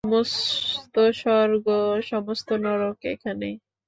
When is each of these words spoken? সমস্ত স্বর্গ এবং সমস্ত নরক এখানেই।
সমস্ত 0.03 0.95
স্বর্গ 1.15 1.65
এবং 1.79 2.01
সমস্ত 2.03 2.49
নরক 2.63 2.99
এখানেই। 3.13 3.55